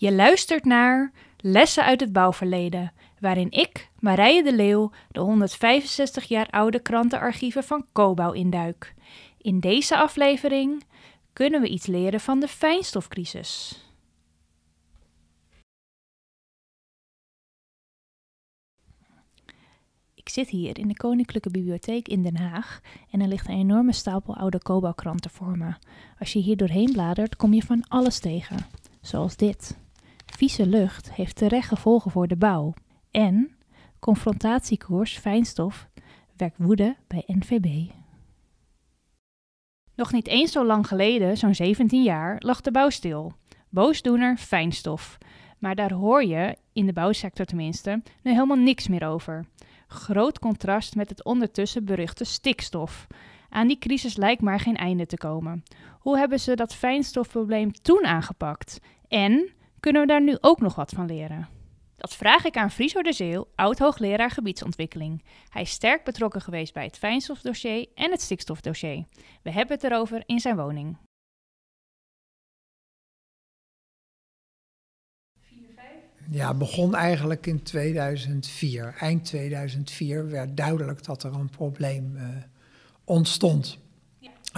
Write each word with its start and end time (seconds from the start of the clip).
Je 0.00 0.12
luistert 0.12 0.64
naar 0.64 1.12
Lessen 1.36 1.84
uit 1.84 2.00
het 2.00 2.12
bouwverleden, 2.12 2.92
waarin 3.20 3.50
ik, 3.50 3.90
Marije 3.98 4.42
de 4.42 4.54
Leeuw, 4.54 4.90
de 5.10 5.20
165 5.20 6.24
jaar 6.24 6.50
oude 6.50 6.80
krantenarchieven 6.80 7.64
van 7.64 7.86
Cobouw 7.92 8.32
induik. 8.32 8.94
In 9.38 9.60
deze 9.60 9.96
aflevering 9.96 10.84
kunnen 11.32 11.60
we 11.60 11.68
iets 11.68 11.86
leren 11.86 12.20
van 12.20 12.40
de 12.40 12.48
fijnstofcrisis. 12.48 13.82
Ik 20.14 20.28
zit 20.28 20.48
hier 20.48 20.78
in 20.78 20.88
de 20.88 20.96
Koninklijke 20.96 21.50
Bibliotheek 21.50 22.08
in 22.08 22.22
Den 22.22 22.36
Haag 22.36 22.80
en 23.10 23.20
er 23.20 23.28
ligt 23.28 23.48
een 23.48 23.58
enorme 23.58 23.92
stapel 23.92 24.36
oude 24.36 24.58
Cobouw-kranten 24.58 25.30
voor 25.30 25.58
me. 25.58 25.74
Als 26.18 26.32
je 26.32 26.38
hier 26.38 26.56
doorheen 26.56 26.92
bladert, 26.92 27.36
kom 27.36 27.54
je 27.54 27.62
van 27.62 27.84
alles 27.88 28.18
tegen, 28.18 28.66
zoals 29.00 29.36
dit. 29.36 29.86
Vieze 30.36 30.66
lucht 30.66 31.12
heeft 31.12 31.36
terecht 31.36 31.68
gevolgen 31.68 32.10
voor 32.10 32.28
de 32.28 32.36
bouw. 32.36 32.74
En 33.10 33.56
confrontatiekoers 33.98 35.18
fijnstof 35.18 35.88
werkt 36.36 36.56
woede 36.58 36.96
bij 37.06 37.22
NVB. 37.26 37.90
Nog 39.94 40.12
niet 40.12 40.26
eens 40.26 40.52
zo 40.52 40.64
lang 40.64 40.86
geleden, 40.86 41.36
zo'n 41.36 41.54
17 41.54 42.02
jaar, 42.02 42.36
lag 42.38 42.60
de 42.60 42.70
bouw 42.70 42.90
stil. 42.90 43.32
Boosdoener 43.68 44.36
fijnstof. 44.36 45.18
Maar 45.58 45.74
daar 45.74 45.92
hoor 45.92 46.24
je, 46.24 46.56
in 46.72 46.86
de 46.86 46.92
bouwsector 46.92 47.46
tenminste, 47.46 48.02
nu 48.22 48.32
helemaal 48.32 48.56
niks 48.56 48.88
meer 48.88 49.06
over. 49.06 49.44
Groot 49.86 50.38
contrast 50.38 50.94
met 50.94 51.08
het 51.08 51.24
ondertussen 51.24 51.84
beruchte 51.84 52.24
stikstof. 52.24 53.06
Aan 53.48 53.68
die 53.68 53.78
crisis 53.78 54.16
lijkt 54.16 54.42
maar 54.42 54.60
geen 54.60 54.76
einde 54.76 55.06
te 55.06 55.16
komen. 55.16 55.62
Hoe 56.00 56.18
hebben 56.18 56.40
ze 56.40 56.56
dat 56.56 56.74
fijnstofprobleem 56.74 57.72
toen 57.72 58.04
aangepakt? 58.04 58.80
En 59.08 59.52
kunnen 59.80 60.02
we 60.02 60.08
daar 60.08 60.22
nu 60.22 60.36
ook 60.40 60.60
nog 60.60 60.74
wat 60.74 60.90
van 60.90 61.06
leren? 61.06 61.48
Dat 61.96 62.16
vraag 62.16 62.44
ik 62.44 62.56
aan 62.56 62.70
Friso 62.70 63.02
de 63.02 63.12
Zeel, 63.12 63.52
oud-hoogleraar 63.54 64.30
gebiedsontwikkeling. 64.30 65.24
Hij 65.48 65.62
is 65.62 65.70
sterk 65.70 66.04
betrokken 66.04 66.40
geweest 66.40 66.72
bij 66.72 66.84
het 66.84 66.98
fijnstofdossier 66.98 67.86
en 67.94 68.10
het 68.10 68.20
stikstofdossier. 68.20 69.04
We 69.42 69.50
hebben 69.50 69.76
het 69.76 69.84
erover 69.84 70.22
in 70.26 70.40
zijn 70.40 70.56
woning. 70.56 70.96
Ja, 76.30 76.48
het 76.48 76.58
begon 76.58 76.94
eigenlijk 76.94 77.46
in 77.46 77.62
2004. 77.62 78.94
Eind 78.98 79.24
2004 79.24 80.30
werd 80.30 80.56
duidelijk 80.56 81.04
dat 81.04 81.22
er 81.22 81.34
een 81.34 81.50
probleem 81.50 82.16
uh, 82.16 82.28
ontstond. 83.04 83.78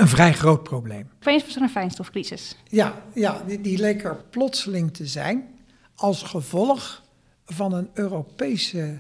Een 0.01 0.09
vrij 0.09 0.33
groot 0.33 0.63
probleem. 0.63 1.11
Opeens 1.15 1.45
was 1.45 1.57
er 1.57 1.63
een 1.63 1.71
fijnstofcrisis. 1.71 2.57
Ja, 2.69 3.03
ja 3.15 3.43
die, 3.47 3.61
die 3.61 3.79
leek 3.79 4.05
er 4.05 4.17
plotseling 4.31 4.95
te 4.95 5.07
zijn 5.07 5.49
als 5.95 6.23
gevolg 6.23 7.03
van 7.45 7.73
een 7.73 7.91
Europese 7.95 8.99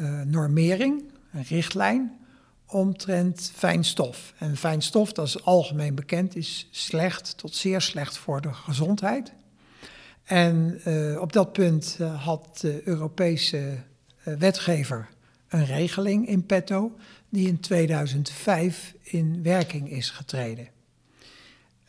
uh, 0.00 0.20
normering, 0.20 1.02
een 1.32 1.42
richtlijn, 1.42 2.18
omtrent 2.66 3.52
fijnstof. 3.54 4.34
En 4.38 4.56
fijnstof, 4.56 5.12
dat 5.12 5.26
is 5.26 5.44
algemeen 5.44 5.94
bekend, 5.94 6.36
is 6.36 6.68
slecht 6.70 7.36
tot 7.36 7.54
zeer 7.54 7.80
slecht 7.80 8.18
voor 8.18 8.40
de 8.40 8.52
gezondheid. 8.52 9.32
En 10.24 10.80
uh, 10.86 11.20
op 11.20 11.32
dat 11.32 11.52
punt 11.52 11.96
uh, 12.00 12.24
had 12.24 12.58
de 12.60 12.80
Europese 12.84 13.78
wetgever 14.22 15.08
een 15.48 15.64
regeling 15.64 16.28
in 16.28 16.46
petto 16.46 16.96
die 17.32 17.48
in 17.48 17.60
2005 17.60 18.94
in 19.02 19.42
werking 19.42 19.90
is 19.90 20.10
getreden. 20.10 20.68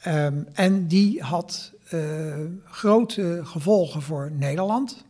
Um, 0.08 0.48
en 0.54 0.88
die 0.88 1.22
had 1.22 1.74
uh, 1.94 2.36
grote 2.66 3.40
gevolgen 3.44 4.02
voor 4.02 4.32
Nederland. 4.32 5.06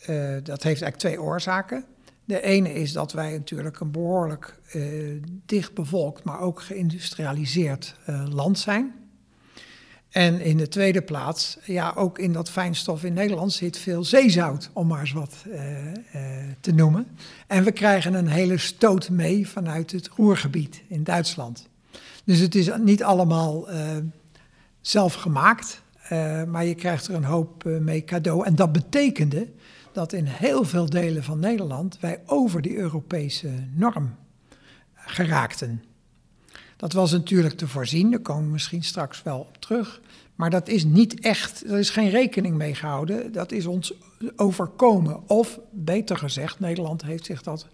Uh, 0.00 0.32
dat 0.42 0.62
heeft 0.62 0.64
eigenlijk 0.82 0.96
twee 0.96 1.22
oorzaken. 1.22 1.84
De 2.24 2.40
ene 2.40 2.72
is 2.72 2.92
dat 2.92 3.12
wij 3.12 3.32
natuurlijk 3.32 3.80
een 3.80 3.90
behoorlijk 3.90 4.58
uh, 4.74 5.22
dicht 5.46 5.74
bevolkt, 5.74 6.24
maar 6.24 6.40
ook 6.40 6.62
geïndustrialiseerd 6.62 7.94
land 8.28 8.58
zijn. 8.58 9.03
En 10.14 10.40
in 10.40 10.56
de 10.56 10.68
tweede 10.68 11.02
plaats, 11.02 11.58
ja, 11.64 11.92
ook 11.96 12.18
in 12.18 12.32
dat 12.32 12.50
fijnstof 12.50 13.04
in 13.04 13.12
Nederland 13.12 13.52
zit 13.52 13.78
veel 13.78 14.04
zeezout, 14.04 14.70
om 14.72 14.86
maar 14.86 15.00
eens 15.00 15.12
wat 15.12 15.34
uh, 15.46 15.84
uh, 15.84 15.92
te 16.60 16.72
noemen. 16.72 17.06
En 17.46 17.64
we 17.64 17.72
krijgen 17.72 18.14
een 18.14 18.28
hele 18.28 18.58
stoot 18.58 19.10
mee 19.10 19.48
vanuit 19.48 19.92
het 19.92 20.08
Roergebied 20.08 20.82
in 20.88 21.04
Duitsland. 21.04 21.68
Dus 22.24 22.38
het 22.38 22.54
is 22.54 22.70
niet 22.80 23.02
allemaal 23.02 23.70
uh, 23.70 23.78
zelf 24.80 25.14
gemaakt, 25.14 25.82
maar 26.46 26.64
je 26.64 26.74
krijgt 26.74 27.06
er 27.06 27.14
een 27.14 27.24
hoop 27.24 27.64
mee 27.64 28.04
cadeau. 28.04 28.44
En 28.46 28.54
dat 28.54 28.72
betekende 28.72 29.48
dat 29.92 30.12
in 30.12 30.26
heel 30.26 30.64
veel 30.64 30.90
delen 30.90 31.24
van 31.24 31.38
Nederland 31.38 31.98
wij 32.00 32.20
over 32.26 32.62
die 32.62 32.76
Europese 32.76 33.50
norm 33.72 34.14
geraakten. 34.94 35.82
Dat 36.76 36.92
was 36.92 37.12
natuurlijk 37.12 37.56
te 37.56 37.68
voorzien, 37.68 38.10
daar 38.10 38.20
komen 38.20 38.44
we 38.44 38.50
misschien 38.50 38.82
straks 38.82 39.22
wel 39.22 39.38
op 39.38 39.56
terug. 39.58 40.00
Maar 40.34 40.50
dat 40.50 40.68
is 40.68 40.84
niet 40.84 41.20
echt, 41.20 41.64
er 41.64 41.78
is 41.78 41.90
geen 41.90 42.10
rekening 42.10 42.56
mee 42.56 42.74
gehouden. 42.74 43.32
Dat 43.32 43.52
is 43.52 43.66
ons 43.66 43.92
overkomen. 44.36 45.28
Of 45.28 45.60
beter 45.70 46.16
gezegd, 46.16 46.60
Nederland 46.60 47.02
heeft 47.02 47.24
zich 47.24 47.42
dat 47.42 47.66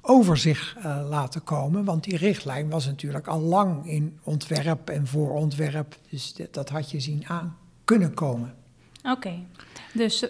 over 0.00 0.36
zich 0.36 0.76
uh, 0.78 1.06
laten 1.08 1.44
komen. 1.44 1.84
Want 1.84 2.04
die 2.04 2.16
richtlijn 2.16 2.70
was 2.70 2.86
natuurlijk 2.86 3.26
al 3.26 3.40
lang 3.40 3.86
in 3.86 4.18
ontwerp 4.22 4.90
en 4.90 5.06
voorontwerp. 5.06 5.96
Dus 6.10 6.34
dat 6.50 6.68
had 6.68 6.90
je 6.90 7.00
zien 7.00 7.24
aan 7.26 7.56
kunnen 7.84 8.14
komen. 8.14 8.54
Oké, 8.98 9.10
okay. 9.10 9.46
dus 9.94 10.22
uh, 10.22 10.28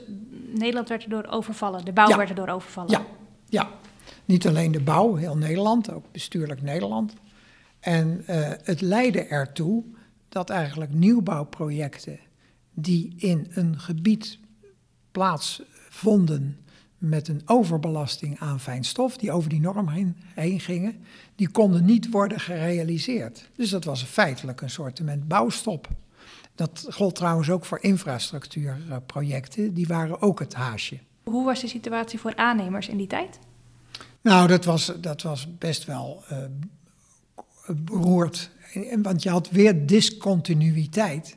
Nederland 0.55 0.89
werd 0.89 1.03
erdoor 1.03 1.25
overvallen, 1.25 1.85
de 1.85 1.93
bouw 1.93 2.09
ja. 2.09 2.17
werd 2.17 2.29
erdoor 2.29 2.49
overvallen. 2.49 2.91
Ja, 2.91 3.05
ja, 3.49 3.69
niet 4.25 4.47
alleen 4.47 4.73
de 4.73 4.81
bouw, 4.81 5.15
heel 5.15 5.37
Nederland, 5.37 5.93
ook 5.93 6.05
bestuurlijk 6.13 6.63
Nederland. 6.63 7.15
En 7.83 8.25
uh, 8.31 8.51
het 8.63 8.81
leidde 8.81 9.23
ertoe 9.23 9.85
dat 10.29 10.51
eigenlijk 10.51 10.93
nieuwbouwprojecten 10.93 12.19
die 12.75 13.15
in 13.17 13.47
een 13.51 13.79
gebied 13.79 14.39
plaatsvonden 15.13 16.57
met 16.99 17.29
een 17.29 17.43
overbelasting 17.47 18.39
aan 18.39 18.61
fijnstof, 18.61 19.17
die 19.17 19.33
over 19.33 19.49
die 19.49 19.61
norm 19.61 19.89
heen, 19.89 20.17
heen 20.35 20.61
gingen, 20.61 21.05
die 21.35 21.49
konden 21.49 21.85
niet 21.85 22.11
worden 22.11 22.41
gerealiseerd. 22.41 23.51
Dus 23.57 23.71
dat 23.71 23.85
was 23.85 24.03
feitelijk 24.03 24.61
een 24.61 24.71
soort 24.71 25.29
bouwstop. 25.29 25.89
Dat 26.55 26.87
gold 26.89 27.15
trouwens 27.15 27.51
ook 27.51 27.65
voor 27.65 27.79
infrastructuurprojecten, 27.81 29.75
die 29.75 29.87
waren 29.87 30.23
ook 30.23 30.39
het 30.39 30.55
haasje. 30.55 30.99
Hoe 31.23 31.45
was 31.45 31.61
de 31.61 31.69
situatie 31.69 32.19
voor 32.19 32.37
aannemers 32.37 32.89
in 32.89 32.97
die 32.97 33.07
tijd? 33.07 33.39
Nou, 34.21 34.49
dat 34.49 34.65
was, 34.65 34.93
dat 35.01 35.23
was 35.23 35.59
best 35.59 35.85
wel 35.85 36.25
uh, 36.33 36.39
beroerd. 37.67 38.51
Want 39.03 39.23
je 39.23 39.31
had 39.31 39.51
weer 39.51 39.87
discontinuïteit 39.87 41.37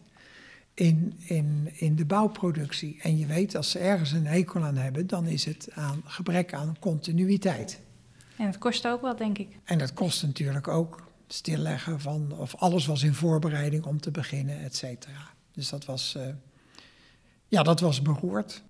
in, 0.74 1.14
in, 1.20 1.70
in 1.74 1.96
de 1.96 2.06
bouwproductie. 2.06 3.00
En 3.02 3.18
je 3.18 3.26
weet, 3.26 3.56
als 3.56 3.72
ze 3.72 3.80
ergens 3.80 4.12
een 4.12 4.26
hekel 4.26 4.64
aan 4.64 4.78
hebben, 4.78 5.08
dan 5.08 5.28
is 5.28 5.46
het 5.46 5.70
aan 5.74 6.02
gebrek 6.06 6.54
aan 6.54 6.76
continuïteit. 6.80 7.80
En 8.38 8.46
het 8.46 8.58
kost 8.58 8.88
ook 8.88 9.02
wel, 9.02 9.16
denk 9.16 9.38
ik. 9.38 9.48
En 9.64 9.78
dat 9.78 9.94
kost 9.94 10.24
natuurlijk 10.24 10.68
ook 10.68 11.04
stilleggen 11.28 12.00
van, 12.00 12.32
of 12.38 12.56
alles 12.56 12.86
was 12.86 13.04
in 13.04 13.14
voorbereiding 13.14 13.86
om 13.86 14.00
te 14.00 14.12
beginnen, 14.12 14.64
et 14.64 14.76
cetera. 14.76 15.34
Dus 15.54 15.70
dat 15.70 15.86
was, 15.86 16.16
uh, 16.18 16.24
ja, 17.48 17.64
dat 17.64 17.80
was 17.80 18.02
beroerd. 18.02 18.64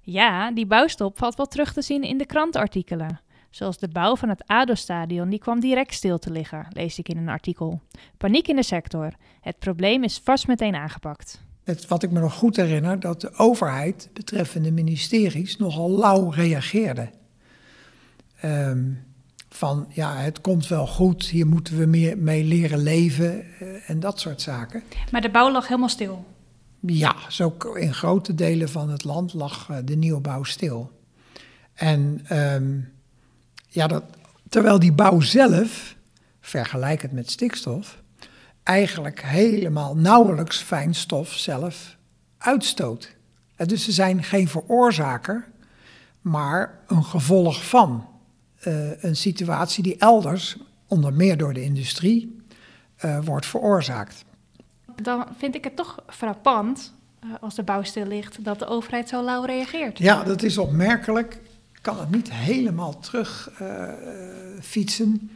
Ja, 0.00 0.52
die 0.52 0.66
bouwstop 0.66 1.18
valt 1.18 1.34
wel 1.34 1.46
terug 1.46 1.72
te 1.72 1.82
zien 1.82 2.02
in 2.02 2.18
de 2.18 2.26
krantartikelen. 2.26 3.20
Zoals 3.52 3.78
de 3.78 3.88
bouw 3.88 4.16
van 4.16 4.28
het 4.28 4.42
ADO-stadion, 4.46 5.28
die 5.28 5.38
kwam 5.38 5.60
direct 5.60 5.94
stil 5.94 6.18
te 6.18 6.30
liggen, 6.30 6.66
lees 6.70 6.98
ik 6.98 7.08
in 7.08 7.16
een 7.16 7.28
artikel. 7.28 7.80
Paniek 8.16 8.48
in 8.48 8.56
de 8.56 8.62
sector. 8.62 9.12
Het 9.40 9.58
probleem 9.58 10.04
is 10.04 10.20
vast 10.24 10.46
meteen 10.46 10.74
aangepakt. 10.74 11.40
Het, 11.64 11.86
wat 11.86 12.02
ik 12.02 12.10
me 12.10 12.20
nog 12.20 12.34
goed 12.34 12.56
herinner, 12.56 13.00
dat 13.00 13.20
de 13.20 13.34
overheid 13.34 14.10
betreffende 14.12 14.70
ministeries 14.70 15.56
nogal 15.56 15.90
lauw 15.90 16.28
reageerde. 16.28 17.10
Um, 18.44 19.04
van 19.48 19.86
ja, 19.88 20.16
het 20.16 20.40
komt 20.40 20.68
wel 20.68 20.86
goed, 20.86 21.26
hier 21.26 21.46
moeten 21.46 21.78
we 21.78 21.86
meer 21.86 22.18
mee 22.18 22.44
leren 22.44 22.82
leven 22.82 23.44
uh, 23.60 23.90
en 23.90 24.00
dat 24.00 24.20
soort 24.20 24.40
zaken. 24.40 24.82
Maar 25.10 25.20
de 25.20 25.30
bouw 25.30 25.52
lag 25.52 25.68
helemaal 25.68 25.88
stil? 25.88 26.24
Ja, 26.80 27.14
zo 27.28 27.56
in 27.74 27.94
grote 27.94 28.34
delen 28.34 28.68
van 28.68 28.90
het 28.90 29.04
land 29.04 29.34
lag 29.34 29.68
uh, 29.70 29.76
de 29.84 29.96
nieuwbouw 29.96 30.42
stil. 30.42 30.90
En 31.74 32.24
um, 32.38 32.92
ja, 33.72 33.86
dat, 33.86 34.04
terwijl 34.48 34.78
die 34.78 34.92
bouw 34.92 35.20
zelf, 35.20 35.96
vergelijkend 36.40 37.12
met 37.12 37.30
stikstof, 37.30 38.02
eigenlijk 38.62 39.22
helemaal 39.22 39.96
nauwelijks 39.96 40.58
fijnstof 40.58 41.32
zelf 41.32 41.96
uitstoot. 42.38 43.14
En 43.56 43.66
dus 43.66 43.84
ze 43.84 43.92
zijn 43.92 44.22
geen 44.22 44.48
veroorzaker, 44.48 45.48
maar 46.20 46.78
een 46.86 47.04
gevolg 47.04 47.68
van 47.68 48.06
uh, 48.66 49.02
een 49.02 49.16
situatie 49.16 49.82
die 49.82 49.96
elders, 49.98 50.56
onder 50.86 51.12
meer 51.12 51.36
door 51.36 51.52
de 51.52 51.62
industrie, 51.62 52.40
uh, 53.04 53.18
wordt 53.24 53.46
veroorzaakt. 53.46 54.24
Dan 55.02 55.26
vind 55.38 55.54
ik 55.54 55.64
het 55.64 55.76
toch 55.76 56.02
frappant 56.06 56.92
eh, 57.20 57.28
als 57.40 57.54
de 57.54 57.62
bouw 57.62 57.82
stil 57.82 58.06
ligt, 58.06 58.44
dat 58.44 58.58
de 58.58 58.66
overheid 58.66 59.08
zo 59.08 59.24
lauw 59.24 59.44
reageert. 59.44 59.98
Ja, 59.98 60.22
dat 60.22 60.42
is 60.42 60.58
opmerkelijk. 60.58 61.40
Kan 61.82 61.98
het 61.98 62.10
niet 62.10 62.32
helemaal 62.32 62.98
terug 62.98 63.50
uh, 63.62 63.88
fietsen. 64.60 65.30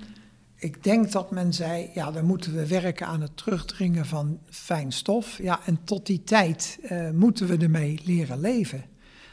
Ik 0.57 0.85
denk 0.85 1.13
dat 1.13 1.31
men 1.31 1.53
zei, 1.53 1.91
ja, 1.95 2.11
dan 2.11 2.25
moeten 2.25 2.55
we 2.55 2.67
werken 2.67 3.07
aan 3.07 3.21
het 3.21 3.37
terugdringen 3.37 4.07
van 4.07 4.39
fijn 4.51 4.93
stof. 4.93 5.39
Ja, 5.39 5.61
en 5.65 5.79
tot 5.85 6.07
die 6.07 6.25
tijd 6.25 6.79
uh, 6.83 7.11
moeten 7.11 7.47
we 7.47 7.57
ermee 7.57 8.01
leren 8.05 8.41
leven. 8.41 8.85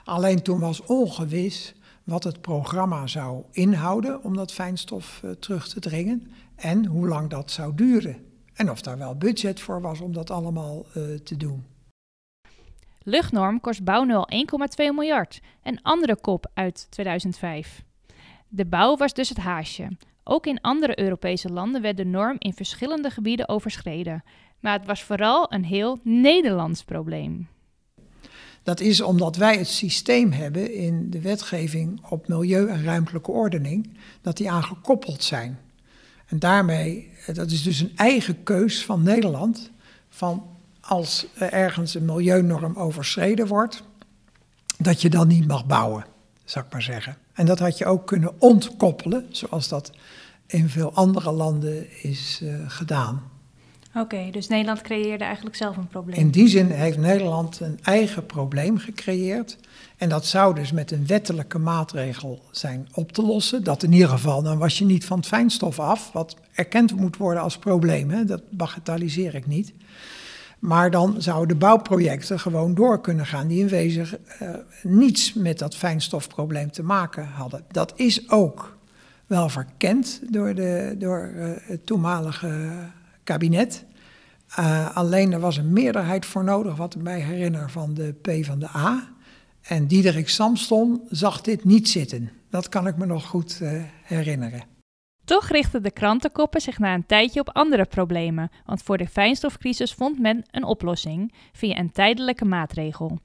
Alleen 0.04 0.42
toen 0.42 0.60
was 0.60 0.83
ongewis 0.83 1.75
wat 2.04 2.24
het 2.24 2.42
programma 2.42 3.07
zou 3.07 3.44
inhouden 3.51 4.24
om 4.24 4.36
dat 4.36 4.51
fijnstof 4.51 5.21
uh, 5.25 5.31
terug 5.31 5.68
te 5.68 5.80
dringen 5.80 6.27
en 6.56 6.86
hoe 6.86 7.07
lang 7.07 7.30
dat 7.30 7.51
zou 7.51 7.75
duren. 7.75 8.18
En 8.54 8.71
of 8.71 8.81
daar 8.81 8.98
wel 8.98 9.15
budget 9.15 9.60
voor 9.60 9.81
was 9.81 10.00
om 10.00 10.13
dat 10.13 10.30
allemaal 10.30 10.86
te 11.24 11.38
doen. 11.38 11.72
Luchtnorm 13.03 13.59
kost 13.59 13.83
bouw 13.83 14.03
nu 14.03 14.13
al 14.13 14.29
1,2 14.31 14.75
miljard, 14.77 15.39
een 15.63 15.81
andere 15.81 16.15
kop 16.15 16.51
uit 16.53 16.88
2005. 16.89 17.83
De 18.47 18.65
bouw 18.65 18.97
was 18.97 19.13
dus 19.13 19.29
het 19.29 19.38
haasje. 19.38 19.97
Ook 20.23 20.45
in 20.45 20.61
andere 20.61 21.00
Europese 21.00 21.50
landen 21.50 21.81
werd 21.81 21.97
de 21.97 22.05
norm 22.05 22.35
in 22.39 22.53
verschillende 22.53 23.09
gebieden 23.09 23.50
overschreden. 23.50 24.23
Maar 24.59 24.77
het 24.77 24.88
was 24.88 25.03
vooral 25.03 25.53
een 25.53 25.63
heel 25.63 26.00
Nederlands 26.03 26.83
probleem. 26.83 27.47
Dat 28.63 28.79
is 28.79 29.01
omdat 29.01 29.35
wij 29.35 29.57
het 29.57 29.67
systeem 29.67 30.31
hebben 30.31 30.73
in 30.73 31.09
de 31.09 31.21
wetgeving 31.21 32.05
op 32.09 32.27
milieu 32.27 32.67
en 32.67 32.83
ruimtelijke 32.83 33.31
ordening, 33.31 33.97
dat 34.21 34.38
die 34.38 34.51
aangekoppeld 34.51 35.23
zijn. 35.23 35.59
En 36.25 36.39
daarmee, 36.39 37.11
dat 37.33 37.51
is 37.51 37.63
dus 37.63 37.79
een 37.79 37.91
eigen 37.95 38.44
keus 38.44 38.85
van 38.85 39.03
Nederland, 39.03 39.71
van 40.09 40.52
als 40.88 41.25
er 41.33 41.51
ergens 41.51 41.95
een 41.95 42.06
milieunorm 42.06 42.75
overschreden 42.75 43.47
wordt, 43.47 43.83
dat 44.77 45.01
je 45.01 45.09
dan 45.09 45.27
niet 45.27 45.47
mag 45.47 45.65
bouwen, 45.65 46.06
zou 46.44 46.65
ik 46.65 46.71
maar 46.71 46.81
zeggen. 46.81 47.18
En 47.33 47.45
dat 47.45 47.59
had 47.59 47.77
je 47.77 47.85
ook 47.85 48.07
kunnen 48.07 48.41
ontkoppelen, 48.41 49.27
zoals 49.31 49.68
dat 49.68 49.91
in 50.47 50.69
veel 50.69 50.94
andere 50.94 51.31
landen 51.31 52.03
is 52.03 52.39
uh, 52.44 52.56
gedaan. 52.68 53.31
Oké, 53.89 54.00
okay, 54.00 54.31
dus 54.31 54.47
Nederland 54.47 54.81
creëerde 54.81 55.24
eigenlijk 55.24 55.56
zelf 55.56 55.77
een 55.77 55.88
probleem. 55.88 56.19
In 56.19 56.30
die 56.30 56.47
zin 56.47 56.69
heeft 56.69 56.97
Nederland 56.97 57.59
een 57.59 57.79
eigen 57.83 58.25
probleem 58.25 58.77
gecreëerd. 58.77 59.57
En 59.97 60.09
dat 60.09 60.25
zou 60.25 60.56
dus 60.56 60.71
met 60.71 60.91
een 60.91 61.07
wettelijke 61.07 61.57
maatregel 61.57 62.41
zijn 62.51 62.88
op 62.94 63.12
te 63.12 63.21
lossen. 63.21 63.63
Dat 63.63 63.83
in 63.83 63.94
ieder 63.94 64.09
geval, 64.09 64.44
dan 64.44 64.57
was 64.57 64.77
je 64.77 64.86
niet 64.86 65.06
van 65.06 65.18
het 65.18 65.27
fijnstof 65.27 65.79
af, 65.79 66.12
wat 66.12 66.36
erkend 66.53 66.95
moet 66.95 67.18
worden 67.18 67.44
als 67.44 67.57
probleem. 67.57 68.09
Hè? 68.09 68.25
Dat 68.25 68.41
bagatelliseer 68.50 69.36
ik 69.36 69.47
niet. 69.47 69.74
Maar 70.63 70.92
dan 70.92 71.21
zouden 71.21 71.48
de 71.48 71.65
bouwprojecten 71.65 72.39
gewoon 72.39 72.74
door 72.74 73.01
kunnen 73.01 73.25
gaan, 73.25 73.48
die 73.48 73.60
in 73.60 73.68
wezen 73.68 74.07
uh, 74.42 74.50
niets 74.83 75.33
met 75.33 75.60
dat 75.60 75.75
fijnstofprobleem 75.75 76.71
te 76.71 76.83
maken 76.83 77.27
hadden. 77.27 77.65
Dat 77.71 77.94
is 77.95 78.30
ook 78.30 78.77
wel 79.27 79.50
verkend 79.50 80.21
door, 80.30 80.56
de, 80.56 80.95
door 80.98 81.31
uh, 81.36 81.51
het 81.56 81.86
toenmalige 81.86 82.71
kabinet. 83.24 83.86
Uh, 84.60 84.95
alleen 84.95 85.33
er 85.33 85.39
was 85.39 85.57
een 85.57 85.74
meerderheid 85.74 86.25
voor 86.25 86.44
nodig, 86.44 86.75
wat 86.75 86.95
ik 86.95 87.01
mij 87.01 87.19
herinner 87.19 87.69
van 87.69 87.94
de 87.94 88.13
P 88.21 88.45
van 88.45 88.60
de 88.60 88.69
A. 88.75 89.10
En 89.62 89.88
Diederik 89.88 90.30
Samston 90.30 91.01
zag 91.10 91.42
dit 91.42 91.63
niet 91.63 91.89
zitten. 91.89 92.31
Dat 92.50 92.69
kan 92.69 92.88
ik 92.88 92.98
me 92.98 93.06
nog 93.06 93.25
goed 93.25 93.62
herinneren. 94.04 94.72
Toch 95.25 95.47
richtten 95.47 95.83
de 95.83 95.91
krantenkoppen 95.91 96.61
zich 96.61 96.79
na 96.79 96.93
een 96.93 97.05
tijdje 97.05 97.39
op 97.39 97.49
andere 97.49 97.85
problemen, 97.85 98.51
want 98.65 98.83
voor 98.83 98.97
de 98.97 99.07
fijnstofcrisis 99.07 99.93
vond 99.93 100.19
men 100.19 100.43
een 100.51 100.63
oplossing 100.63 101.33
via 101.51 101.77
een 101.77 101.91
tijdelijke 101.91 102.45
maatregel. 102.45 103.19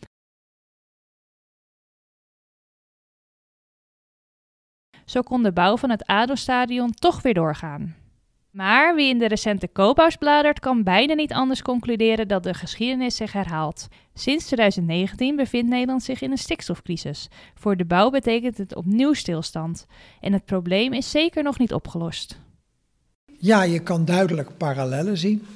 Zo 5.05 5.23
kon 5.23 5.43
de 5.43 5.53
bouw 5.53 5.77
van 5.77 5.91
het 5.91 6.07
ADO-stadion 6.07 6.93
toch 6.93 7.23
weer 7.23 7.35
doorgaan. 7.35 8.08
Maar 8.51 8.95
wie 8.95 9.09
in 9.09 9.19
de 9.19 9.29
recente 9.29 9.69
koophuis 9.69 10.17
bladert, 10.17 10.61
kan 10.61 10.83
bijna 10.83 11.15
niet 11.15 11.33
anders 11.33 11.63
concluderen 11.63 12.29
dat 12.29 12.43
de 12.43 12.55
geschiedenis 12.55 13.17
zich 13.17 13.33
herhaalt. 13.33 13.89
Sinds 14.15 14.47
2019 14.47 15.37
bevindt 15.37 15.71
Nederland 15.71 16.03
zich 16.03 16.21
in 16.21 16.31
een 16.31 16.39
stikstofcrisis. 16.39 17.29
Voor 17.55 17.77
de 17.77 17.85
bouw 17.85 18.11
betekent 18.11 18.59
het 18.59 18.75
opnieuw 18.75 19.13
stilstand. 19.13 19.87
En 20.21 20.33
het 20.33 20.45
probleem 20.45 20.93
is 20.93 21.11
zeker 21.11 21.43
nog 21.43 21.59
niet 21.59 21.73
opgelost. 21.73 22.39
Ja, 23.39 23.63
je 23.63 23.79
kan 23.79 24.05
duidelijk 24.05 24.57
parallellen 24.57 25.19
zien. 25.19 25.47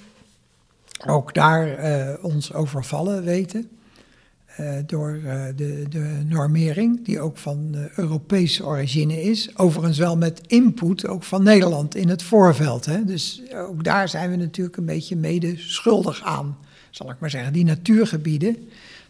Ook 1.06 1.34
daar 1.34 1.84
uh, 1.84 2.24
ons 2.24 2.52
overvallen 2.52 3.24
weten. 3.24 3.70
Uh, 4.60 4.72
door 4.86 5.20
uh, 5.24 5.44
de, 5.56 5.84
de, 5.88 6.22
normering, 6.26 7.04
die 7.04 7.20
ook 7.20 7.36
van 7.36 7.70
uh, 7.74 7.84
Europese 7.96 8.64
origine 8.64 9.22
is. 9.22 9.56
Overigens 9.56 9.98
wel 9.98 10.16
met 10.16 10.40
input 10.46 11.06
ook 11.06 11.22
van 11.22 11.42
Nederland 11.42 11.94
in 11.94 12.08
het 12.08 12.22
voorveld. 12.22 12.84
Hè. 12.84 13.04
Dus 13.04 13.42
ook 13.54 13.84
daar 13.84 14.08
zijn 14.08 14.30
we 14.30 14.36
natuurlijk 14.36 14.76
een 14.76 14.84
beetje 14.84 15.16
mede 15.16 15.56
schuldig 15.56 16.22
aan, 16.22 16.56
zal 16.90 17.10
ik 17.10 17.16
maar 17.18 17.30
zeggen. 17.30 17.52
Die 17.52 17.64
natuurgebieden, 17.64 18.56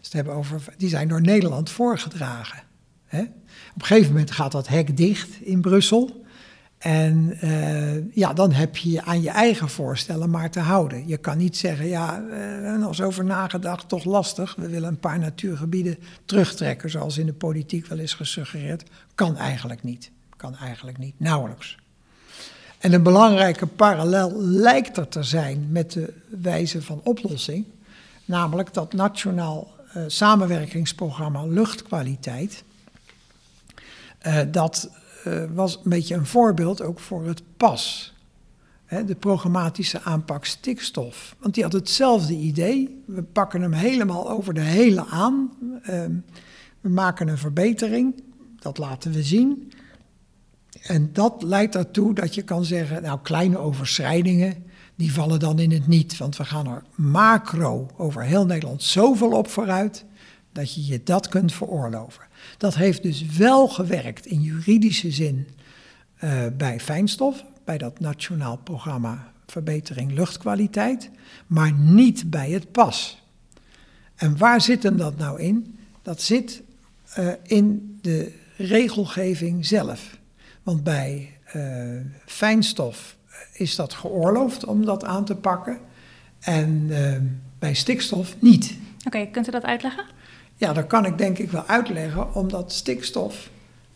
hebben 0.09 0.33
over, 0.33 0.63
die 0.77 0.89
zijn 0.89 1.07
door 1.07 1.21
Nederland 1.21 1.69
voorgedragen. 1.69 2.63
Hè. 3.05 3.21
Op 3.21 3.81
een 3.81 3.85
gegeven 3.85 4.11
moment 4.11 4.31
gaat 4.31 4.51
dat 4.51 4.67
hek 4.67 4.97
dicht 4.97 5.29
in 5.41 5.61
Brussel. 5.61 6.22
En 6.83 7.37
uh, 7.43 8.15
ja, 8.15 8.33
dan 8.33 8.51
heb 8.51 8.77
je 8.77 9.03
aan 9.03 9.21
je 9.21 9.29
eigen 9.29 9.69
voorstellen 9.69 10.29
maar 10.29 10.49
te 10.49 10.59
houden. 10.59 11.07
Je 11.07 11.17
kan 11.17 11.37
niet 11.37 11.57
zeggen, 11.57 11.87
ja, 11.87 12.21
uh, 12.21 12.85
eens 12.85 13.01
over 13.01 13.25
nagedacht, 13.25 13.89
toch 13.89 14.03
lastig. 14.03 14.55
We 14.55 14.69
willen 14.69 14.89
een 14.89 14.99
paar 14.99 15.19
natuurgebieden 15.19 15.97
terugtrekken, 16.25 16.89
zoals 16.89 17.17
in 17.17 17.25
de 17.25 17.33
politiek 17.33 17.85
wel 17.85 17.97
is 17.97 18.13
gesuggereerd. 18.13 18.83
Kan 19.15 19.37
eigenlijk 19.37 19.83
niet. 19.83 20.11
Kan 20.37 20.57
eigenlijk 20.57 20.97
niet, 20.97 21.13
nauwelijks. 21.17 21.77
En 22.77 22.93
een 22.93 23.03
belangrijke 23.03 23.67
parallel 23.67 24.41
lijkt 24.41 24.97
er 24.97 25.07
te 25.07 25.23
zijn 25.23 25.67
met 25.71 25.91
de 25.91 26.13
wijze 26.41 26.81
van 26.81 27.01
oplossing. 27.03 27.65
Namelijk 28.25 28.73
dat 28.73 28.93
Nationaal 28.93 29.75
uh, 29.97 30.03
Samenwerkingsprogramma 30.07 31.45
Luchtkwaliteit. 31.45 32.63
dat 34.51 34.89
was 35.53 35.75
een 35.75 35.89
beetje 35.89 36.15
een 36.15 36.25
voorbeeld 36.25 36.81
ook 36.81 36.99
voor 36.99 37.25
het 37.25 37.41
PAS. 37.57 38.13
Hè, 38.85 39.05
de 39.05 39.15
programmatische 39.15 40.01
aanpak 40.01 40.45
stikstof. 40.45 41.35
Want 41.39 41.53
die 41.53 41.63
had 41.63 41.73
hetzelfde 41.73 42.33
idee. 42.33 43.03
We 43.05 43.23
pakken 43.23 43.61
hem 43.61 43.73
helemaal 43.73 44.29
over 44.29 44.53
de 44.53 44.61
hele 44.61 45.05
aan. 45.05 45.51
Uh, 45.81 45.85
we 46.81 46.89
maken 46.89 47.27
een 47.27 47.37
verbetering. 47.37 48.23
Dat 48.59 48.77
laten 48.77 49.11
we 49.11 49.23
zien. 49.23 49.71
En 50.81 51.09
dat 51.13 51.43
leidt 51.43 51.75
ertoe 51.75 52.13
dat 52.13 52.35
je 52.35 52.41
kan 52.41 52.65
zeggen, 52.65 53.01
nou 53.01 53.19
kleine 53.21 53.57
overschrijdingen, 53.57 54.63
die 54.95 55.13
vallen 55.13 55.39
dan 55.39 55.59
in 55.59 55.71
het 55.71 55.87
niet. 55.87 56.17
Want 56.17 56.37
we 56.37 56.45
gaan 56.45 56.67
er 56.67 56.83
macro 56.95 57.87
over 57.97 58.23
heel 58.23 58.45
Nederland 58.45 58.83
zoveel 58.83 59.31
op 59.31 59.47
vooruit, 59.47 60.05
dat 60.53 60.73
je 60.73 60.85
je 60.85 61.03
dat 61.03 61.27
kunt 61.27 61.53
veroorloven. 61.53 62.23
Dat 62.57 62.75
heeft 62.75 63.03
dus 63.03 63.25
wel 63.25 63.67
gewerkt 63.67 64.25
in 64.25 64.41
juridische 64.41 65.11
zin 65.11 65.47
uh, 66.23 66.43
bij 66.57 66.79
fijnstof, 66.79 67.45
bij 67.63 67.77
dat 67.77 67.99
Nationaal 67.99 68.57
Programma 68.57 69.31
Verbetering 69.45 70.11
Luchtkwaliteit, 70.11 71.09
maar 71.47 71.73
niet 71.73 72.29
bij 72.29 72.51
het 72.51 72.71
pas. 72.71 73.23
En 74.15 74.37
waar 74.37 74.61
zit 74.61 74.83
hem 74.83 74.97
dat 74.97 75.17
nou 75.17 75.41
in? 75.41 75.77
Dat 76.01 76.21
zit 76.21 76.61
uh, 77.19 77.27
in 77.43 77.97
de 78.01 78.33
regelgeving 78.57 79.65
zelf. 79.65 80.17
Want 80.63 80.83
bij 80.83 81.37
uh, 81.55 82.01
fijnstof 82.25 83.17
is 83.53 83.75
dat 83.75 83.93
geoorloofd 83.93 84.65
om 84.65 84.85
dat 84.85 85.03
aan 85.03 85.25
te 85.25 85.35
pakken 85.35 85.79
en 86.39 86.89
bij 87.59 87.73
stikstof 87.73 88.35
niet. 88.39 88.77
Oké, 89.05 89.25
kunt 89.25 89.47
u 89.47 89.51
dat 89.51 89.63
uitleggen? 89.63 90.05
Ja, 90.63 90.73
dat 90.73 90.87
kan 90.87 91.05
ik 91.05 91.17
denk 91.17 91.37
ik 91.37 91.51
wel 91.51 91.65
uitleggen, 91.65 92.35
omdat 92.35 92.71
stikstof, 92.71 93.49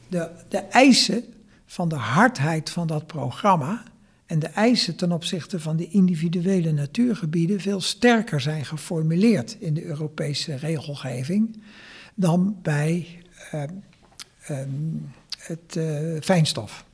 de, 0.08 0.30
de 0.50 0.58
eisen 0.58 1.24
van 1.66 1.90
de 1.90 1.96
hardheid 1.96 2.70
van 2.70 2.88
dat 2.88 3.08
programma 3.08 3.84
en 4.26 4.40
de 4.40 4.48
eisen 4.48 4.96
ten 4.96 5.12
opzichte 5.12 5.60
van 5.60 5.76
de 5.76 5.88
individuele 5.88 6.72
natuurgebieden 6.72 7.60
veel 7.60 7.82
sterker 7.82 8.42
zijn 8.42 8.66
geformuleerd 8.66 9.58
in 9.60 9.74
de 9.74 9.84
Europese 9.84 10.56
regelgeving 10.56 11.62
dan 12.16 12.58
bij 12.62 13.08
uh, 13.54 13.64
uh, 14.50 14.58
het 15.38 15.76
uh, 15.78 16.22
fijnstof. 16.22 16.86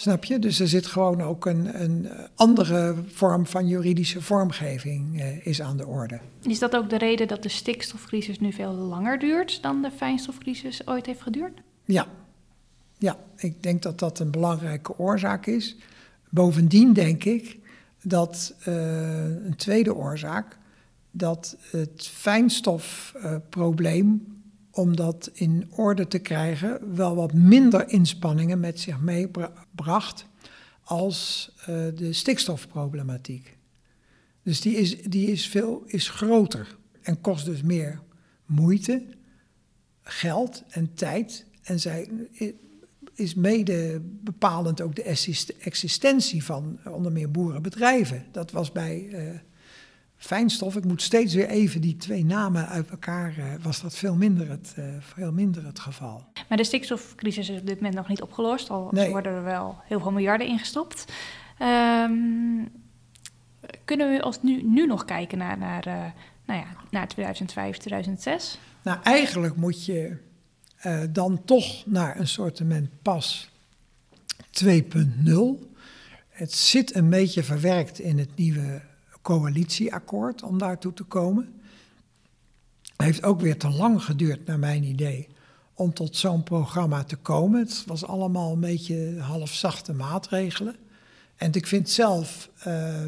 Snap 0.00 0.24
je? 0.24 0.38
Dus 0.38 0.60
er 0.60 0.68
zit 0.68 0.86
gewoon 0.86 1.22
ook 1.22 1.46
een, 1.46 1.82
een 1.82 2.08
andere 2.34 2.94
vorm 3.06 3.46
van 3.46 3.68
juridische 3.68 4.22
vormgeving 4.22 5.20
uh, 5.20 5.46
is 5.46 5.62
aan 5.62 5.76
de 5.76 5.86
orde. 5.86 6.20
Is 6.42 6.58
dat 6.58 6.76
ook 6.76 6.90
de 6.90 6.98
reden 6.98 7.28
dat 7.28 7.42
de 7.42 7.48
stikstofcrisis 7.48 8.40
nu 8.40 8.52
veel 8.52 8.72
langer 8.72 9.18
duurt 9.18 9.62
dan 9.62 9.82
de 9.82 9.90
fijnstofcrisis 9.90 10.86
ooit 10.86 11.06
heeft 11.06 11.22
geduurd? 11.22 11.60
Ja, 11.84 12.06
ja 12.98 13.16
ik 13.36 13.62
denk 13.62 13.82
dat 13.82 13.98
dat 13.98 14.18
een 14.18 14.30
belangrijke 14.30 14.98
oorzaak 14.98 15.46
is. 15.46 15.76
Bovendien 16.28 16.92
denk 16.92 17.24
ik 17.24 17.58
dat 18.02 18.54
uh, 18.68 19.24
een 19.24 19.56
tweede 19.56 19.94
oorzaak 19.94 20.58
dat 21.10 21.56
het 21.70 22.08
fijnstofprobleem, 22.12 24.37
om 24.78 24.96
dat 24.96 25.30
in 25.32 25.68
orde 25.70 26.06
te 26.06 26.18
krijgen, 26.18 26.94
wel 26.94 27.14
wat 27.14 27.32
minder 27.32 27.88
inspanningen 27.88 28.60
met 28.60 28.80
zich 28.80 29.00
meebracht 29.00 30.26
als 30.82 31.50
uh, 31.60 31.66
de 31.94 32.12
stikstofproblematiek. 32.12 33.56
Dus 34.42 34.60
die 34.60 34.76
is, 34.76 35.02
die 35.02 35.30
is, 35.30 35.48
veel, 35.48 35.82
is 35.86 36.08
groter 36.08 36.76
en 37.02 37.20
kost 37.20 37.44
dus 37.44 37.62
meer 37.62 38.00
moeite, 38.46 39.06
geld 40.02 40.64
en 40.68 40.94
tijd. 40.94 41.46
En 41.62 41.80
zij 41.80 42.08
is 43.14 43.34
mede 43.34 44.00
bepalend 44.04 44.80
ook 44.80 44.96
de 44.96 45.16
existentie 45.58 46.44
van 46.44 46.78
onder 46.84 47.12
meer 47.12 47.30
boerenbedrijven. 47.30 48.26
Dat 48.32 48.50
was 48.50 48.72
bij 48.72 49.08
uh, 49.10 49.30
fijnstof. 50.18 50.76
Ik 50.76 50.84
moet 50.84 51.02
steeds 51.02 51.34
weer 51.34 51.48
even 51.48 51.80
die 51.80 51.96
twee 51.96 52.24
namen 52.24 52.68
uit 52.68 52.90
elkaar. 52.90 53.34
Uh, 53.38 53.44
was 53.62 53.80
dat 53.80 53.94
veel 53.94 54.14
minder, 54.14 54.50
het, 54.50 54.74
uh, 54.78 54.84
veel 55.00 55.32
minder 55.32 55.66
het 55.66 55.78
geval. 55.78 56.24
Maar 56.48 56.58
de 56.58 56.64
stikstofcrisis 56.64 57.48
is 57.48 57.60
op 57.60 57.66
dit 57.66 57.76
moment 57.76 57.94
nog 57.94 58.08
niet 58.08 58.22
opgelost. 58.22 58.70
Al 58.70 58.88
nee. 58.90 59.10
worden 59.10 59.32
er 59.32 59.44
wel 59.44 59.76
heel 59.84 60.00
veel 60.00 60.10
miljarden 60.10 60.46
ingestopt. 60.46 61.04
Um, 61.62 62.68
kunnen 63.84 64.10
we 64.10 64.22
als 64.22 64.42
nu, 64.42 64.62
nu 64.62 64.86
nog 64.86 65.04
kijken 65.04 65.38
naar, 65.38 65.58
naar, 65.58 65.86
uh, 65.86 65.94
nou 66.46 66.60
ja, 66.60 66.66
naar 66.90 67.08
2005, 67.08 67.76
2006? 67.76 68.58
Nou, 68.82 68.98
eigenlijk 69.02 69.56
moet 69.56 69.84
je 69.84 70.16
dan 71.10 71.44
toch 71.44 71.86
naar 71.86 72.20
een 72.20 72.28
soortement 72.28 72.88
pas 73.02 73.50
2.0. 74.64 74.70
Het 76.28 76.52
zit 76.52 76.94
een 76.94 77.10
beetje 77.10 77.42
verwerkt 77.42 77.98
in 77.98 78.18
het 78.18 78.36
nieuwe 78.36 78.80
coalitieakkoord 79.28 80.42
om 80.42 80.58
daartoe 80.58 80.92
te 80.92 81.04
komen. 81.04 81.60
Het 82.82 83.06
heeft 83.06 83.22
ook 83.22 83.40
weer 83.40 83.58
te 83.58 83.68
lang 83.68 84.04
geduurd, 84.04 84.46
naar 84.46 84.58
mijn 84.58 84.82
idee, 84.82 85.28
om 85.74 85.94
tot 85.94 86.16
zo'n 86.16 86.42
programma 86.42 87.04
te 87.04 87.16
komen. 87.16 87.60
Het 87.60 87.84
was 87.86 88.04
allemaal 88.04 88.52
een 88.52 88.60
beetje 88.60 89.20
halfzachte 89.20 89.92
maatregelen. 89.92 90.76
En 91.36 91.52
ik 91.52 91.66
vind 91.66 91.90
zelf 91.90 92.50
uh, 92.66 93.06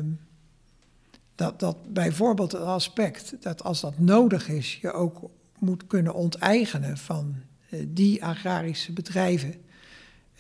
dat, 1.35 1.61
dat 1.61 1.93
bijvoorbeeld 1.93 2.53
het 2.53 2.63
aspect 2.63 3.37
dat 3.41 3.63
als 3.63 3.81
dat 3.81 3.99
nodig 3.99 4.49
is, 4.49 4.79
je 4.81 4.93
ook 4.93 5.31
moet 5.59 5.87
kunnen 5.87 6.15
onteigenen 6.15 6.99
van 6.99 7.37
uh, 7.71 7.87
die 7.89 8.25
agrarische 8.25 8.93
bedrijven. 8.93 9.55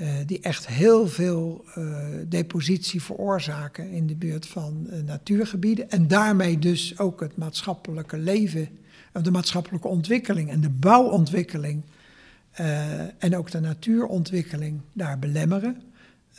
Uh, 0.00 0.08
die 0.26 0.40
echt 0.40 0.66
heel 0.66 1.08
veel 1.08 1.64
uh, 1.78 1.96
depositie 2.28 3.02
veroorzaken 3.02 3.90
in 3.90 4.06
de 4.06 4.14
buurt 4.14 4.46
van 4.46 4.86
natuurgebieden. 5.04 5.90
En 5.90 6.08
daarmee 6.08 6.58
dus 6.58 6.98
ook 6.98 7.20
het 7.20 7.36
maatschappelijke 7.36 8.18
leven, 8.18 8.68
de 9.22 9.30
maatschappelijke 9.30 9.88
ontwikkeling 9.88 10.50
en 10.50 10.60
de 10.60 10.70
bouwontwikkeling. 10.70 11.82
en 13.18 13.36
ook 13.36 13.50
de 13.50 13.60
natuurontwikkeling 13.60 14.80
daar 14.92 15.18
belemmeren. 15.18 15.82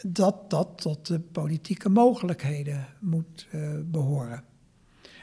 Dat 0.02 0.50
dat 0.50 0.70
tot 0.76 1.08
de 1.08 1.20
politieke 1.20 1.90
mogelijkheden 1.90 2.86
moet 3.00 3.48
behoren. 3.86 4.44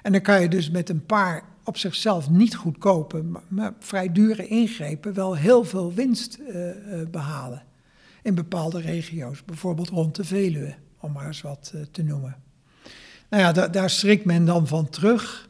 En 0.02 0.12
dan 0.12 0.20
kan 0.20 0.40
je 0.42 0.48
dus 0.48 0.70
met 0.70 0.88
een 0.88 1.06
paar 1.06 1.42
op 1.64 1.76
zichzelf 1.76 2.30
niet 2.30 2.54
goedkope, 2.54 3.24
maar 3.48 3.74
vrij 3.78 4.12
dure 4.12 4.46
ingrepen 4.46 5.14
wel 5.14 5.36
heel 5.36 5.64
veel 5.64 5.94
winst 5.94 6.38
behalen. 7.10 7.62
In 8.28 8.34
bepaalde 8.34 8.80
regio's, 8.80 9.44
bijvoorbeeld 9.44 9.88
rond 9.88 10.16
de 10.16 10.24
Veluwe, 10.24 10.74
om 11.00 11.12
maar 11.12 11.26
eens 11.26 11.40
wat 11.40 11.72
uh, 11.74 11.82
te 11.90 12.02
noemen. 12.02 12.36
Nou 13.30 13.42
ja, 13.42 13.52
da 13.52 13.68
daar 13.68 13.90
schrikt 13.90 14.24
men 14.24 14.44
dan 14.44 14.66
van 14.66 14.88
terug. 14.88 15.48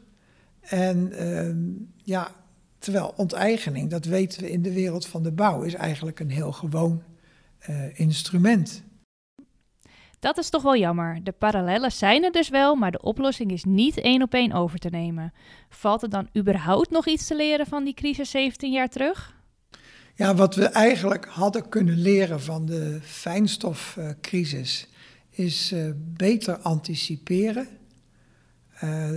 En 0.59 1.11
ehm, 1.11 1.57
ja, 2.03 2.31
terwijl 2.77 3.13
onteigening, 3.15 3.89
dat 3.89 4.05
weten 4.05 4.41
we 4.41 4.51
in 4.51 4.61
de 4.61 4.73
wereld 4.73 5.07
van 5.07 5.23
de 5.23 5.31
bouw, 5.31 5.61
is 5.61 5.73
eigenlijk 5.73 6.19
een 6.19 6.29
heel 6.29 6.51
gewoon 6.51 7.03
instrument. 7.93 8.83
Dat 10.19 10.37
is 10.37 10.49
toch 10.49 10.61
wel 10.61 10.77
jammer. 10.77 11.23
De 11.23 11.31
parallellen 11.31 11.91
zijn 11.91 12.23
er 12.23 12.31
dus 12.31 12.49
wel, 12.49 12.75
maar 12.75 12.91
de 12.91 13.01
oplossing 13.01 13.51
is 13.51 13.63
niet 13.63 13.97
één 13.97 14.21
op 14.21 14.33
één 14.33 14.51
over 14.51 14.79
te 14.79 14.89
nemen. 14.89 15.33
Valt 15.69 16.01
er 16.01 16.09
dan 16.09 16.29
überhaupt 16.37 16.89
nog 16.89 17.07
iets 17.07 17.27
te 17.27 17.35
leren 17.35 17.65
van 17.65 17.83
die 17.83 17.93
crisis 17.93 18.29
17 18.29 18.71
jaar 18.71 18.89
terug? 18.89 19.38
Ja, 20.19 20.35
wat 20.35 20.55
we 20.55 20.65
eigenlijk 20.65 21.25
hadden 21.25 21.69
kunnen 21.69 21.97
leren 21.97 22.41
van 22.41 22.65
de 22.65 22.99
fijnstofcrisis 23.01 24.87
is 25.29 25.71
uh, 25.71 25.89
beter 25.95 26.57
anticiperen, 26.57 27.67
uh, 28.83 29.09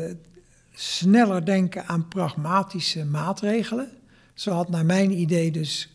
sneller 0.73 1.45
denken 1.45 1.87
aan 1.87 2.09
pragmatische 2.09 3.05
maatregelen. 3.05 3.91
Zo 4.35 4.51
had 4.51 4.69
naar 4.69 4.85
mijn 4.87 5.19
idee 5.19 5.51
dus 5.51 5.92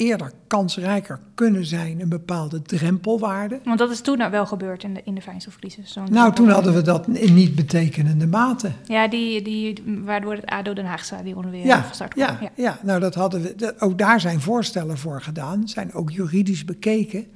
eerder 0.00 0.32
kansrijker 0.46 1.20
kunnen 1.34 1.66
zijn 1.66 2.00
een 2.00 2.08
bepaalde 2.08 2.62
drempelwaarde. 2.62 3.60
Want 3.64 3.78
dat 3.78 3.90
is 3.90 4.00
toen 4.00 4.18
nou 4.18 4.30
wel 4.30 4.46
gebeurd 4.46 4.82
in 4.82 4.94
de, 4.94 5.00
in 5.04 5.14
de 5.14 5.20
fijnstofcrisis. 5.20 5.96
Nou, 6.10 6.32
toen 6.32 6.48
hadden 6.48 6.74
we 6.74 6.82
dat 6.82 7.08
in 7.08 7.34
niet 7.34 7.54
betekenende 7.54 8.26
mate. 8.26 8.72
Ja, 8.86 9.08
die, 9.08 9.42
die, 9.42 9.82
waardoor 10.04 10.32
het 10.32 10.46
ADO 10.46 10.72
Den 10.72 10.84
Haag 10.84 11.04
stadion 11.04 11.50
weer 11.50 11.66
ja, 11.66 11.80
gestart 11.80 12.16
ja, 12.16 12.38
ja, 12.40 12.50
ja, 12.54 12.78
nou 12.82 13.00
dat 13.00 13.14
hadden 13.14 13.42
we, 13.42 13.74
ook 13.78 13.98
daar 13.98 14.20
zijn 14.20 14.40
voorstellen 14.40 14.98
voor 14.98 15.22
gedaan, 15.22 15.68
zijn 15.68 15.92
ook 15.92 16.10
juridisch 16.10 16.64
bekeken. 16.64 17.26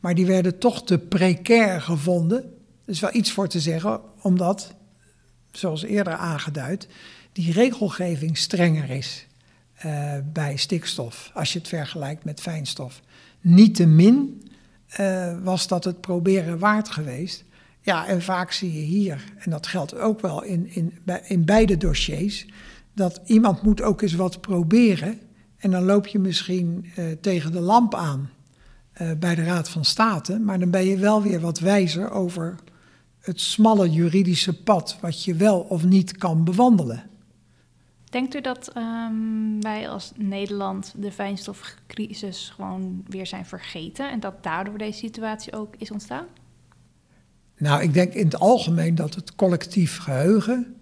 Maar 0.00 0.14
die 0.14 0.26
werden 0.26 0.58
toch 0.58 0.84
te 0.84 0.98
precair 0.98 1.80
gevonden. 1.80 2.38
Er 2.84 2.92
is 2.92 3.00
wel 3.00 3.14
iets 3.14 3.32
voor 3.32 3.48
te 3.48 3.60
zeggen, 3.60 4.00
omdat, 4.22 4.74
zoals 5.50 5.82
eerder 5.82 6.12
aangeduid, 6.12 6.88
die 7.32 7.52
regelgeving 7.52 8.36
strenger 8.36 8.90
is. 8.90 9.27
Uh, 9.86 10.12
bij 10.32 10.56
stikstof, 10.56 11.30
als 11.34 11.52
je 11.52 11.58
het 11.58 11.68
vergelijkt 11.68 12.24
met 12.24 12.40
fijnstof. 12.40 13.00
Niettemin 13.40 14.42
uh, 15.00 15.42
was 15.42 15.68
dat 15.68 15.84
het 15.84 16.00
proberen 16.00 16.58
waard 16.58 16.88
geweest. 16.88 17.44
Ja, 17.80 18.06
en 18.06 18.22
vaak 18.22 18.52
zie 18.52 18.72
je 18.72 18.84
hier, 18.84 19.24
en 19.38 19.50
dat 19.50 19.66
geldt 19.66 19.98
ook 19.98 20.20
wel 20.20 20.42
in, 20.42 20.66
in, 20.74 20.98
in 21.24 21.44
beide 21.44 21.76
dossiers, 21.76 22.46
dat 22.94 23.20
iemand 23.24 23.62
moet 23.62 23.82
ook 23.82 24.02
eens 24.02 24.14
wat 24.14 24.40
proberen. 24.40 25.18
En 25.56 25.70
dan 25.70 25.84
loop 25.84 26.06
je 26.06 26.18
misschien 26.18 26.86
uh, 26.98 27.04
tegen 27.20 27.52
de 27.52 27.60
lamp 27.60 27.94
aan 27.94 28.30
bij 29.18 29.34
de 29.34 29.44
Raad 29.44 29.68
van 29.68 29.84
State, 29.84 30.38
maar 30.38 30.58
dan 30.58 30.70
ben 30.70 30.84
je 30.84 30.96
wel 30.96 31.22
weer 31.22 31.40
wat 31.40 31.58
wijzer 31.58 32.10
over 32.10 32.54
het 33.20 33.40
smalle 33.40 33.90
juridische 33.90 34.62
pad 34.62 34.98
wat 35.00 35.24
je 35.24 35.34
wel 35.34 35.60
of 35.60 35.84
niet 35.84 36.16
kan 36.16 36.44
bewandelen. 36.44 37.07
Denkt 38.10 38.34
u 38.34 38.40
dat 38.40 38.76
um, 38.76 39.62
wij 39.62 39.88
als 39.88 40.12
Nederland 40.16 40.94
de 40.96 41.12
fijnstofcrisis 41.12 42.52
gewoon 42.54 43.04
weer 43.08 43.26
zijn 43.26 43.46
vergeten 43.46 44.10
en 44.10 44.20
dat 44.20 44.42
daardoor 44.42 44.78
deze 44.78 44.98
situatie 44.98 45.52
ook 45.52 45.74
is 45.78 45.90
ontstaan? 45.90 46.26
Nou, 47.56 47.82
ik 47.82 47.92
denk 47.92 48.12
in 48.12 48.24
het 48.24 48.38
algemeen 48.38 48.94
dat 48.94 49.14
het 49.14 49.34
collectief 49.34 49.98
geheugen 49.98 50.76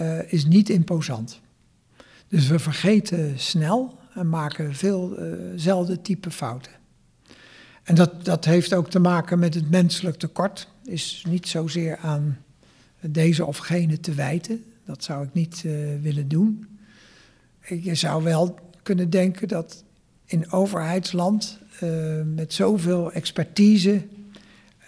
uh, 0.00 0.32
is 0.32 0.46
niet 0.46 0.68
imposant. 0.68 1.40
Dus 2.28 2.46
we 2.48 2.58
vergeten 2.58 3.38
snel 3.38 3.98
en 4.14 4.28
maken 4.28 4.74
veelzelfde 4.74 5.92
uh 5.92 6.02
type 6.02 6.30
fouten. 6.30 6.72
En 7.82 7.94
dat, 7.94 8.24
dat 8.24 8.44
heeft 8.44 8.74
ook 8.74 8.90
te 8.90 8.98
maken 8.98 9.38
met 9.38 9.54
het 9.54 9.70
menselijk 9.70 10.16
tekort. 10.16 10.68
Is 10.84 11.24
niet 11.28 11.48
zozeer 11.48 11.96
aan 11.96 12.38
deze 13.00 13.44
of 13.44 13.58
gene 13.58 14.00
te 14.00 14.14
wijten. 14.14 14.64
Dat 14.86 15.04
zou 15.04 15.24
ik 15.24 15.32
niet 15.32 15.62
uh, 15.66 16.00
willen 16.00 16.28
doen. 16.28 16.66
Je 17.82 17.94
zou 17.94 18.22
wel 18.22 18.58
kunnen 18.82 19.10
denken 19.10 19.48
dat 19.48 19.84
in 20.24 20.50
overheidsland 20.50 21.58
uh, 21.82 22.22
met 22.24 22.52
zoveel 22.52 23.12
expertise 23.12 24.06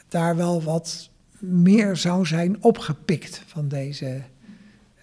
daar 0.09 0.37
wel 0.37 0.63
wat 0.63 1.11
meer 1.39 1.97
zou 1.97 2.27
zijn 2.27 2.63
opgepikt 2.63 3.43
van 3.47 3.69
deze 3.69 4.23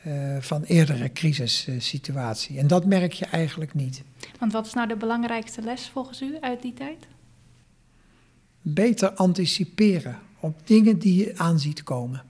uh, 0.07 0.37
van 0.39 0.63
eerdere 0.63 1.11
crisissituatie. 1.11 2.59
En 2.59 2.67
dat 2.67 2.85
merk 2.85 3.13
je 3.13 3.25
eigenlijk 3.25 3.73
niet. 3.73 4.03
Want 4.39 4.51
wat 4.51 4.65
is 4.65 4.73
nou 4.73 4.87
de 4.87 4.95
belangrijkste 4.95 5.61
les 5.61 5.89
volgens 5.89 6.21
u 6.21 6.37
uit 6.39 6.61
die 6.61 6.73
tijd? 6.73 7.07
Beter 8.61 9.11
anticiperen 9.11 10.19
op 10.39 10.67
dingen 10.67 10.99
die 10.99 11.25
je 11.25 11.37
aan 11.37 11.59
ziet 11.59 11.83
komen 11.83 12.23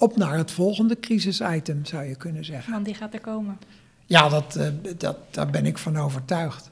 op 0.00 0.16
naar 0.16 0.36
het 0.36 0.50
volgende 0.50 1.00
crisisitem, 1.00 1.84
zou 1.84 2.04
je 2.04 2.14
kunnen 2.14 2.44
zeggen. 2.44 2.72
Want 2.72 2.84
die 2.84 2.94
gaat 2.94 3.14
er 3.14 3.20
komen. 3.20 3.58
Ja, 4.06 4.28
dat, 4.28 4.56
uh, 4.56 4.66
dat, 4.98 5.16
daar 5.30 5.50
ben 5.50 5.66
ik 5.66 5.78
van 5.78 5.96
overtuigd. 5.96 6.70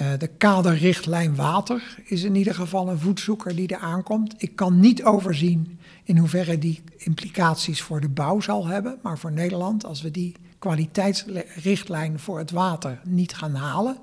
Uh, 0.00 0.08
de 0.18 0.26
kaderrichtlijn 0.26 1.34
water 1.34 1.96
is 2.04 2.22
in 2.22 2.34
ieder 2.34 2.54
geval 2.54 2.88
een 2.88 2.98
voetzoeker 2.98 3.56
die 3.56 3.68
er 3.68 3.78
aankomt. 3.78 4.34
Ik 4.36 4.56
kan 4.56 4.80
niet 4.80 5.04
overzien 5.04 5.78
in 6.04 6.18
hoeverre 6.18 6.58
die 6.58 6.82
implicaties 6.96 7.82
voor 7.82 8.00
de 8.00 8.08
bouw 8.08 8.40
zal 8.40 8.66
hebben. 8.66 8.98
Maar 9.02 9.18
voor 9.18 9.32
Nederland, 9.32 9.84
als 9.84 10.02
we 10.02 10.10
die 10.10 10.34
kwaliteitsrichtlijn 10.58 12.18
voor 12.18 12.38
het 12.38 12.50
water 12.50 13.00
niet 13.04 13.34
gaan 13.34 13.54
halen. 13.54 13.96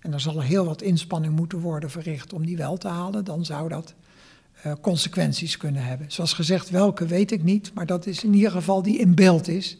en 0.00 0.12
er 0.12 0.20
zal 0.20 0.40
heel 0.40 0.64
wat 0.64 0.82
inspanning 0.82 1.36
moeten 1.36 1.58
worden 1.58 1.90
verricht 1.90 2.32
om 2.32 2.46
die 2.46 2.56
wel 2.56 2.76
te 2.76 2.88
halen. 2.88 3.24
dan 3.24 3.44
zou 3.44 3.68
dat 3.68 3.94
uh, 4.66 4.72
consequenties 4.80 5.56
kunnen 5.56 5.82
hebben. 5.82 6.12
Zoals 6.12 6.32
gezegd, 6.32 6.70
welke 6.70 7.06
weet 7.06 7.30
ik 7.30 7.42
niet, 7.42 7.74
maar 7.74 7.86
dat 7.86 8.06
is 8.06 8.24
in 8.24 8.34
ieder 8.34 8.50
geval 8.50 8.82
die 8.82 8.98
in 8.98 9.14
beeld 9.14 9.48
is. 9.48 9.76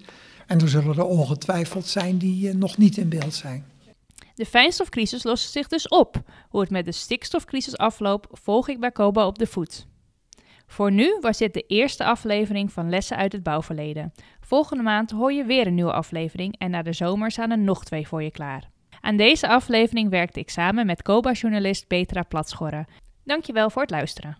En 0.46 0.60
er 0.60 0.68
zullen 0.68 0.96
er 0.96 1.04
ongetwijfeld 1.04 1.86
zijn 1.86 2.18
die 2.18 2.48
eh, 2.48 2.54
nog 2.54 2.76
niet 2.76 2.96
in 2.96 3.08
beeld 3.08 3.34
zijn. 3.34 3.64
De 4.34 4.46
fijnstofcrisis 4.46 5.22
lost 5.22 5.52
zich 5.52 5.68
dus 5.68 5.88
op. 5.88 6.22
Hoe 6.48 6.60
het 6.60 6.70
met 6.70 6.84
de 6.84 6.92
stikstofcrisis 6.92 7.76
afloopt, 7.76 8.26
volg 8.30 8.68
ik 8.68 8.80
bij 8.80 8.90
Koba 8.90 9.26
op 9.26 9.38
de 9.38 9.46
voet. 9.46 9.86
Voor 10.66 10.92
nu 10.92 11.18
was 11.20 11.38
dit 11.38 11.54
de 11.54 11.64
eerste 11.66 12.04
aflevering 12.04 12.72
van 12.72 12.88
Lessen 12.88 13.16
uit 13.16 13.32
het 13.32 13.42
bouwverleden. 13.42 14.12
Volgende 14.40 14.82
maand 14.82 15.10
hoor 15.10 15.32
je 15.32 15.44
weer 15.44 15.66
een 15.66 15.74
nieuwe 15.74 15.92
aflevering 15.92 16.58
en 16.58 16.70
na 16.70 16.82
de 16.82 16.92
zomer 16.92 17.30
staan 17.30 17.50
er 17.50 17.58
nog 17.58 17.84
twee 17.84 18.08
voor 18.08 18.22
je 18.22 18.30
klaar. 18.30 18.70
Aan 19.00 19.16
deze 19.16 19.48
aflevering 19.48 20.10
werkte 20.10 20.40
ik 20.40 20.50
samen 20.50 20.86
met 20.86 21.02
Koba-journalist 21.02 21.86
Petra 21.86 22.22
Platschorre. 22.22 22.86
Dankjewel 23.24 23.70
voor 23.70 23.82
het 23.82 23.90
luisteren. 23.90 24.38